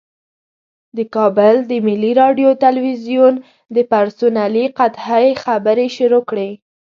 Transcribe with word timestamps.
د 0.97 0.99
کابل 1.15 1.55
د 1.69 1.71
ملي 1.87 2.11
راډیو 2.21 2.49
تلویزیون 2.65 3.33
د 3.75 3.77
پرسونلي 3.91 4.65
قحطۍ 4.77 5.27
خبرې 5.43 5.87
شروع 5.97 6.23
کړې. 6.29 6.49